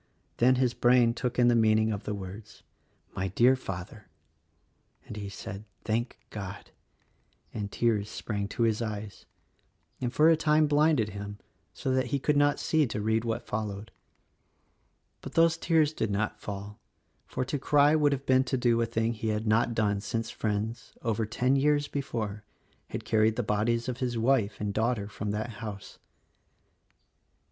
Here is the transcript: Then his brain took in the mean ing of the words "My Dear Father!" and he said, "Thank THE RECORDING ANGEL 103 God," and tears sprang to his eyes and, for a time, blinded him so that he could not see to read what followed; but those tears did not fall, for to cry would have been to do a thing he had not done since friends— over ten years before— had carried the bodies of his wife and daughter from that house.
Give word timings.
Then 0.37 0.55
his 0.55 0.73
brain 0.73 1.13
took 1.13 1.37
in 1.37 1.47
the 1.47 1.53
mean 1.53 1.77
ing 1.77 1.91
of 1.91 2.05
the 2.05 2.15
words 2.15 2.63
"My 3.15 3.27
Dear 3.27 3.55
Father!" 3.55 4.07
and 5.05 5.15
he 5.15 5.29
said, 5.29 5.63
"Thank 5.85 6.17
THE 6.31 6.39
RECORDING 6.39 6.47
ANGEL 6.49 6.71
103 7.51 7.61
God," 7.61 7.61
and 7.61 7.71
tears 7.71 8.09
sprang 8.09 8.47
to 8.47 8.63
his 8.63 8.81
eyes 8.81 9.27
and, 10.01 10.11
for 10.11 10.31
a 10.31 10.35
time, 10.35 10.65
blinded 10.65 11.09
him 11.09 11.37
so 11.71 11.91
that 11.91 12.07
he 12.07 12.17
could 12.17 12.35
not 12.35 12.59
see 12.59 12.87
to 12.87 12.99
read 12.99 13.23
what 13.23 13.45
followed; 13.45 13.91
but 15.21 15.33
those 15.33 15.55
tears 15.55 15.93
did 15.93 16.09
not 16.09 16.41
fall, 16.41 16.79
for 17.27 17.45
to 17.45 17.59
cry 17.59 17.95
would 17.95 18.11
have 18.11 18.25
been 18.25 18.43
to 18.45 18.57
do 18.57 18.81
a 18.81 18.87
thing 18.87 19.13
he 19.13 19.27
had 19.27 19.45
not 19.45 19.75
done 19.75 20.01
since 20.01 20.31
friends— 20.31 20.93
over 21.03 21.27
ten 21.27 21.55
years 21.55 21.87
before— 21.87 22.43
had 22.89 23.05
carried 23.05 23.35
the 23.35 23.43
bodies 23.43 23.87
of 23.87 23.99
his 23.99 24.17
wife 24.17 24.59
and 24.59 24.73
daughter 24.73 25.07
from 25.07 25.29
that 25.29 25.51
house. 25.61 25.99